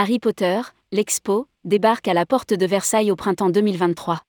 Harry 0.00 0.20
Potter, 0.20 0.60
l'expo, 0.92 1.48
débarque 1.64 2.06
à 2.06 2.14
la 2.14 2.24
porte 2.24 2.54
de 2.54 2.66
Versailles 2.66 3.10
au 3.10 3.16
printemps 3.16 3.50
2023. 3.50 4.22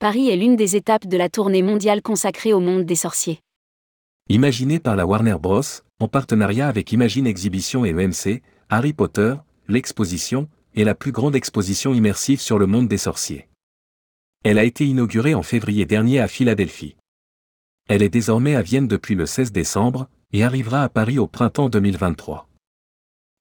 Paris 0.00 0.30
est 0.30 0.36
l'une 0.36 0.56
des 0.56 0.74
étapes 0.74 1.06
de 1.06 1.16
la 1.16 1.28
tournée 1.28 1.62
mondiale 1.62 2.02
consacrée 2.02 2.52
au 2.52 2.58
monde 2.58 2.86
des 2.86 2.96
sorciers. 2.96 3.38
Imaginé 4.28 4.80
par 4.80 4.96
la 4.96 5.06
Warner 5.06 5.36
Bros., 5.40 5.62
en 6.00 6.08
partenariat 6.08 6.66
avec 6.66 6.90
Imagine 6.90 7.28
Exhibition 7.28 7.84
et 7.84 7.90
EMC, 7.90 8.42
Harry 8.68 8.92
Potter, 8.92 9.36
l'exposition, 9.68 10.48
est 10.74 10.82
la 10.82 10.96
plus 10.96 11.12
grande 11.12 11.36
exposition 11.36 11.94
immersive 11.94 12.40
sur 12.40 12.58
le 12.58 12.66
monde 12.66 12.88
des 12.88 12.98
sorciers. 12.98 13.48
Elle 14.42 14.58
a 14.58 14.64
été 14.64 14.86
inaugurée 14.86 15.34
en 15.34 15.44
février 15.44 15.86
dernier 15.86 16.18
à 16.18 16.26
Philadelphie. 16.26 16.96
Elle 17.88 18.02
est 18.02 18.08
désormais 18.08 18.56
à 18.56 18.62
Vienne 18.62 18.88
depuis 18.88 19.14
le 19.14 19.26
16 19.26 19.52
décembre, 19.52 20.08
et 20.32 20.42
arrivera 20.42 20.82
à 20.82 20.88
Paris 20.88 21.20
au 21.20 21.28
printemps 21.28 21.68
2023. 21.68 22.49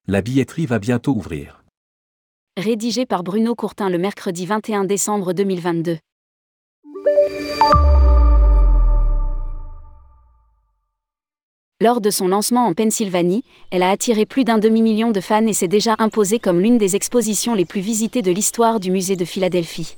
La 0.08 0.22
billetterie 0.24 0.66
va 0.66 0.80
bientôt 0.80 1.14
ouvrir. 1.14 1.64
Rédigé 2.58 3.06
par 3.06 3.22
Bruno 3.22 3.54
Courtin 3.54 3.92
le 3.92 4.00
mercredi 4.00 4.48
21 4.48 4.86
décembre 4.86 5.34
2022. 5.34 6.00
Lors 11.80 12.02
de 12.02 12.10
son 12.10 12.28
lancement 12.28 12.66
en 12.66 12.74
Pennsylvanie, 12.74 13.44
elle 13.70 13.84
a 13.84 13.92
attiré 13.92 14.26
plus 14.26 14.46
d'un 14.46 14.58
demi-million 14.58 15.12
de 15.12 15.22
fans 15.22 15.46
et 15.46 15.54
s'est 15.54 15.68
déjà 15.68 15.96
imposée 16.00 16.40
comme 16.40 16.60
l'une 16.60 16.80
des 16.80 16.96
expositions 16.96 17.54
les 17.54 17.66
plus 17.66 17.82
visitées 17.82 18.24
de 18.24 18.32
l'histoire 18.32 18.80
du 18.80 18.90
musée 18.90 19.16
de 19.16 19.26
Philadelphie. 19.26 19.96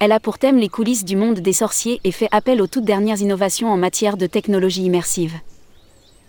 Elle 0.00 0.12
a 0.12 0.20
pour 0.20 0.38
thème 0.38 0.58
les 0.58 0.68
coulisses 0.68 1.04
du 1.06 1.16
monde 1.16 1.40
des 1.40 1.54
sorciers 1.54 1.98
et 2.04 2.12
fait 2.12 2.28
appel 2.30 2.60
aux 2.60 2.66
toutes 2.66 2.84
dernières 2.84 3.22
innovations 3.22 3.72
en 3.72 3.78
matière 3.78 4.18
de 4.18 4.26
technologie 4.26 4.84
immersive. 4.84 5.32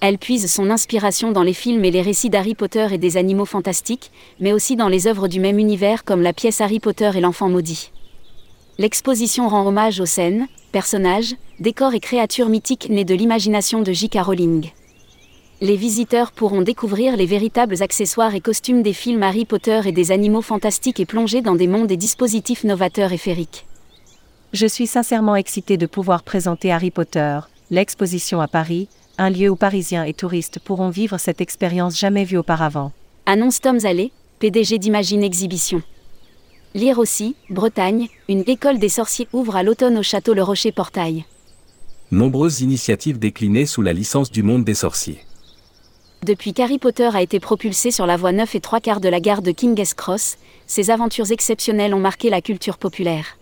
Elle 0.07 0.19
puise 0.19 0.53
son 0.53 0.69
inspiration 0.69 1.31
dans 1.31 1.41
les 1.41 1.55
films 1.55 1.83
et 1.83 1.89
les 1.89 2.03
récits 2.03 2.29
d'Harry 2.29 2.53
Potter 2.53 2.89
et 2.91 2.99
des 2.99 3.17
animaux 3.17 3.45
fantastiques, 3.45 4.11
mais 4.39 4.53
aussi 4.53 4.75
dans 4.75 4.87
les 4.87 5.07
œuvres 5.07 5.27
du 5.27 5.39
même 5.39 5.57
univers 5.57 6.03
comme 6.03 6.21
la 6.21 6.31
pièce 6.31 6.61
Harry 6.61 6.79
Potter 6.79 7.09
et 7.15 7.21
l'enfant 7.21 7.49
maudit. 7.49 7.89
L'exposition 8.77 9.49
rend 9.49 9.65
hommage 9.65 9.99
aux 9.99 10.05
scènes, 10.05 10.45
personnages, 10.71 11.35
décors 11.59 11.95
et 11.95 11.99
créatures 11.99 12.49
mythiques 12.49 12.87
nées 12.87 13.03
de 13.03 13.15
l'imagination 13.15 13.81
de 13.81 13.91
J.K. 13.91 14.19
Rowling. 14.21 14.69
Les 15.59 15.75
visiteurs 15.75 16.31
pourront 16.31 16.61
découvrir 16.61 17.17
les 17.17 17.25
véritables 17.25 17.81
accessoires 17.81 18.35
et 18.35 18.41
costumes 18.41 18.83
des 18.83 18.93
films 18.93 19.23
Harry 19.23 19.45
Potter 19.45 19.81
et 19.85 19.91
des 19.91 20.11
animaux 20.11 20.43
fantastiques 20.43 20.99
et 20.99 21.07
plonger 21.07 21.41
dans 21.41 21.55
des 21.55 21.65
mondes 21.65 21.91
et 21.91 21.97
dispositifs 21.97 22.63
novateurs 22.63 23.11
et 23.11 23.17
féeriques. 23.17 23.65
Je 24.53 24.67
suis 24.67 24.85
sincèrement 24.85 25.35
excité 25.35 25.77
de 25.77 25.87
pouvoir 25.87 26.21
présenter 26.21 26.71
Harry 26.71 26.91
Potter, 26.91 27.39
l'exposition 27.71 28.39
à 28.39 28.47
Paris, 28.47 28.87
un 29.17 29.29
lieu 29.29 29.49
où 29.49 29.55
Parisiens 29.55 30.03
et 30.03 30.13
touristes 30.13 30.59
pourront 30.59 30.89
vivre 30.89 31.17
cette 31.17 31.41
expérience 31.41 31.97
jamais 31.97 32.25
vue 32.25 32.37
auparavant. 32.37 32.91
Annonce 33.25 33.61
Tom 33.61 33.79
Zallé, 33.79 34.11
PDG 34.39 34.77
d'Imagine 34.77 35.23
Exhibition. 35.23 35.81
Lire 36.73 36.99
aussi, 36.99 37.35
Bretagne, 37.49 38.09
une 38.27 38.43
école 38.47 38.79
des 38.79 38.89
sorciers 38.89 39.27
ouvre 39.31 39.55
à 39.55 39.63
l'automne 39.63 39.97
au 39.97 40.03
château 40.03 40.33
Le 40.33 40.43
Rocher 40.43 40.71
Portail. 40.71 41.25
Nombreuses 42.11 42.61
initiatives 42.61 43.17
déclinées 43.17 43.65
sous 43.65 43.81
la 43.81 43.93
licence 43.93 44.31
du 44.31 44.43
monde 44.43 44.65
des 44.65 44.73
sorciers. 44.73 45.19
Depuis 46.23 46.53
qu'Harry 46.53 46.79
Potter 46.79 47.09
a 47.13 47.21
été 47.21 47.39
propulsé 47.39 47.91
sur 47.91 48.05
la 48.05 48.17
voie 48.17 48.31
9 48.31 48.55
et 48.55 48.59
3 48.59 48.79
quarts 48.79 48.99
de 48.99 49.09
la 49.09 49.19
gare 49.19 49.41
de 49.41 49.51
King's 49.51 49.93
Cross, 49.93 50.37
ses 50.67 50.89
aventures 50.89 51.31
exceptionnelles 51.31 51.93
ont 51.93 51.99
marqué 51.99 52.29
la 52.29 52.41
culture 52.41 52.77
populaire. 52.77 53.37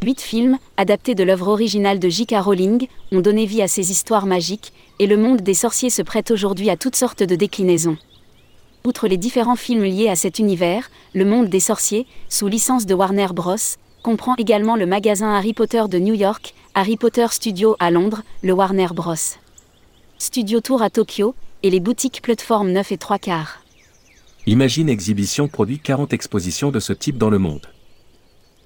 Huit 0.00 0.20
films, 0.20 0.58
adaptés 0.76 1.16
de 1.16 1.24
l'œuvre 1.24 1.48
originale 1.48 1.98
de 1.98 2.08
J.K. 2.08 2.36
Rowling, 2.38 2.86
ont 3.10 3.20
donné 3.20 3.46
vie 3.46 3.62
à 3.62 3.68
ces 3.68 3.90
histoires 3.90 4.26
magiques, 4.26 4.72
et 5.00 5.08
le 5.08 5.16
monde 5.16 5.40
des 5.40 5.54
sorciers 5.54 5.90
se 5.90 6.02
prête 6.02 6.30
aujourd'hui 6.30 6.70
à 6.70 6.76
toutes 6.76 6.94
sortes 6.94 7.24
de 7.24 7.34
déclinaisons. 7.34 7.96
Outre 8.84 9.08
les 9.08 9.16
différents 9.16 9.56
films 9.56 9.82
liés 9.82 10.08
à 10.08 10.14
cet 10.14 10.38
univers, 10.38 10.88
le 11.14 11.24
monde 11.24 11.48
des 11.48 11.58
sorciers, 11.58 12.06
sous 12.28 12.46
licence 12.46 12.86
de 12.86 12.94
Warner 12.94 13.26
Bros., 13.34 13.56
comprend 14.04 14.36
également 14.36 14.76
le 14.76 14.86
magasin 14.86 15.34
Harry 15.34 15.52
Potter 15.52 15.82
de 15.90 15.98
New 15.98 16.14
York, 16.14 16.54
Harry 16.74 16.96
Potter 16.96 17.26
Studio 17.32 17.74
à 17.80 17.90
Londres, 17.90 18.22
le 18.42 18.52
Warner 18.52 18.88
Bros. 18.94 19.14
Studio 20.18 20.60
Tour 20.60 20.80
à 20.80 20.90
Tokyo, 20.90 21.34
et 21.64 21.70
les 21.70 21.80
boutiques 21.80 22.22
Plateforme 22.22 22.70
9 22.70 22.92
et 22.92 22.98
3 22.98 23.18
quarts. 23.18 23.64
Imagine 24.46 24.88
Exhibition 24.88 25.48
produit 25.48 25.80
40 25.80 26.12
expositions 26.12 26.70
de 26.70 26.78
ce 26.78 26.92
type 26.92 27.18
dans 27.18 27.30
le 27.30 27.40
monde 27.40 27.66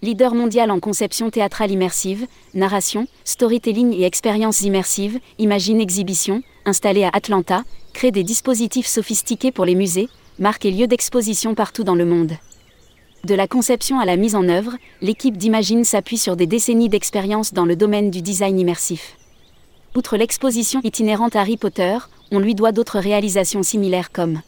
leader 0.03 0.35
mondial 0.35 0.71
en 0.73 0.81
conception 0.81 1.31
théâtrale 1.31 1.71
immersive, 1.71 2.27
narration, 2.55 3.07
storytelling 3.25 3.95
et 3.95 4.05
expériences 4.05 4.63
immersives, 4.63 5.21
Imagine 5.39 5.81
Exhibition, 5.81 6.43
installé 6.67 7.05
à 7.05 7.11
Atlanta, 7.13 7.65
crée 7.93 8.11
des 8.11 8.25
dispositifs 8.25 8.89
sophistiqués 8.89 9.53
pour 9.53 9.65
les 9.65 9.77
musées, 9.77 10.09
marques 10.41 10.67
et 10.67 10.73
lieux 10.73 10.89
d'exposition 10.89 11.55
partout 11.55 11.85
dans 11.85 11.95
le 11.95 12.05
monde. 12.05 12.33
De 13.25 13.37
la 13.37 13.47
conception 13.47 14.01
à 14.01 14.05
la 14.05 14.17
mise 14.17 14.35
en 14.35 14.49
œuvre, 14.49 14.77
l'équipe 15.01 15.37
d'Imagine 15.37 15.85
s'appuie 15.85 16.19
sur 16.19 16.35
des 16.35 16.49
décennies 16.49 16.89
d'expérience 16.89 17.53
dans 17.53 17.65
le 17.65 17.77
domaine 17.77 18.11
du 18.11 18.21
design 18.21 18.59
immersif. 18.59 19.17
Outre 19.95 20.17
l'exposition 20.17 20.81
itinérante 20.83 21.37
Harry 21.37 21.57
Potter, 21.57 21.99
on 22.33 22.41
lui 22.41 22.57
doit 22.57 22.73
d'autres 22.73 22.99
réalisations 22.99 23.63
similaires 23.63 24.11
comme 24.11 24.41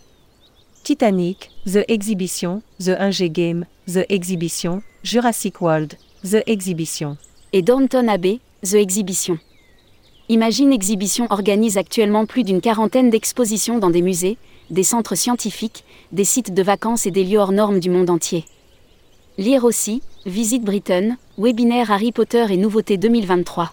Titanic, 0.84 1.50
The 1.64 1.78
Exhibition, 1.88 2.60
The 2.78 2.90
1G 2.90 3.32
Game, 3.32 3.64
The 3.88 4.04
Exhibition, 4.10 4.82
Jurassic 5.02 5.62
World, 5.62 5.94
The 6.22 6.42
Exhibition. 6.46 7.16
Et 7.54 7.62
Downton 7.62 8.06
Abbey, 8.06 8.40
The 8.62 8.74
Exhibition. 8.74 9.38
Imagine 10.28 10.74
Exhibition 10.74 11.26
organise 11.30 11.78
actuellement 11.78 12.26
plus 12.26 12.44
d'une 12.44 12.60
quarantaine 12.60 13.08
d'expositions 13.08 13.78
dans 13.78 13.88
des 13.88 14.02
musées, 14.02 14.36
des 14.68 14.82
centres 14.82 15.14
scientifiques, 15.14 15.84
des 16.12 16.24
sites 16.24 16.52
de 16.52 16.62
vacances 16.62 17.06
et 17.06 17.10
des 17.10 17.24
lieux 17.24 17.38
hors 17.38 17.52
normes 17.52 17.80
du 17.80 17.88
monde 17.88 18.10
entier. 18.10 18.44
Lire 19.38 19.64
aussi, 19.64 20.02
Visite 20.26 20.64
Britain, 20.64 21.16
webinaire 21.38 21.90
Harry 21.90 22.12
Potter 22.12 22.44
et 22.50 22.58
nouveautés 22.58 22.98
2023. 22.98 23.72